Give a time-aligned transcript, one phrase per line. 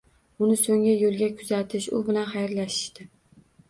[0.45, 3.13] Uni soʻnggi yoʻlga kuzatish, u bilan xayrlashishdi.